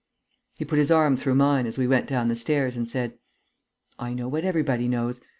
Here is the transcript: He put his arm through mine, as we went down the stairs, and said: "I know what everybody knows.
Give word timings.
He 0.55 0.65
put 0.65 0.79
his 0.79 0.89
arm 0.89 1.15
through 1.15 1.35
mine, 1.35 1.67
as 1.67 1.77
we 1.77 1.85
went 1.85 2.07
down 2.07 2.27
the 2.27 2.35
stairs, 2.35 2.75
and 2.75 2.89
said: 2.89 3.19
"I 3.99 4.15
know 4.15 4.27
what 4.27 4.43
everybody 4.45 4.87
knows. 4.87 5.21